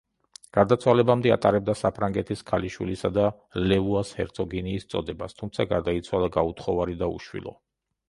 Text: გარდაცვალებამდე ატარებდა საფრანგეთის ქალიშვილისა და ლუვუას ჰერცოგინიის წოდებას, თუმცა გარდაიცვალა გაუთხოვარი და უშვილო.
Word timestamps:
გარდაცვალებამდე 0.57 1.31
ატარებდა 1.35 1.75
საფრანგეთის 1.81 2.41
ქალიშვილისა 2.49 3.13
და 3.19 3.27
ლუვუას 3.69 4.17
ჰერცოგინიის 4.23 4.93
წოდებას, 4.97 5.41
თუმცა 5.43 5.71
გარდაიცვალა 5.77 6.35
გაუთხოვარი 6.41 7.03
და 7.05 7.17
უშვილო. 7.19 7.59